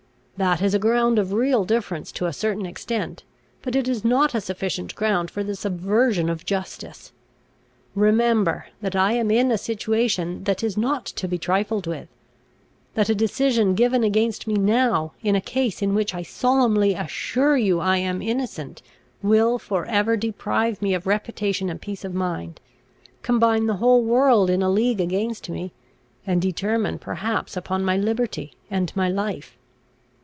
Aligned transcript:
That 0.37 0.59
is 0.63 0.73
a 0.73 0.79
ground 0.79 1.19
of 1.19 1.33
real 1.33 1.65
difference 1.65 2.11
to 2.13 2.25
a 2.25 2.33
certain 2.33 2.65
extent; 2.65 3.21
but 3.61 3.75
it 3.75 3.87
is 3.87 4.03
not 4.03 4.33
a 4.33 4.41
sufficient 4.41 4.95
ground 4.95 5.29
for 5.29 5.43
the 5.43 5.53
subversion 5.53 6.29
of 6.31 6.47
justice. 6.47 7.11
Remember, 7.93 8.65
that 8.81 8.95
I 8.95 9.11
am 9.13 9.29
in 9.29 9.51
a 9.51 9.57
situation 9.59 10.45
that 10.45 10.63
is 10.63 10.75
not 10.75 11.05
to 11.05 11.27
be 11.27 11.37
trifled 11.37 11.85
with; 11.85 12.07
that 12.95 13.07
a 13.07 13.13
decision 13.13 13.75
given 13.75 14.03
against 14.03 14.47
me 14.47 14.55
now, 14.55 15.13
in 15.21 15.35
a 15.35 15.41
case 15.41 15.79
in 15.79 15.93
which 15.93 16.15
I 16.15 16.23
solemnly 16.23 16.95
assure 16.95 17.55
you 17.55 17.79
I 17.79 17.97
am 17.97 18.19
innocent, 18.23 18.81
will 19.21 19.59
for 19.59 19.85
ever 19.85 20.17
deprive 20.17 20.81
me 20.81 20.95
of 20.95 21.05
reputation 21.05 21.69
and 21.69 21.79
peace 21.79 22.03
of 22.03 22.15
mind, 22.15 22.59
combine 23.21 23.67
the 23.67 23.75
whole 23.75 24.01
world 24.03 24.49
in 24.49 24.63
a 24.63 24.71
league 24.71 25.01
against 25.01 25.51
me, 25.51 25.71
and 26.25 26.41
determine 26.41 26.97
perhaps 26.97 27.55
upon 27.55 27.85
my 27.85 27.95
liberty 27.95 28.53
and 28.71 28.91
my 28.95 29.07
life. 29.07 29.55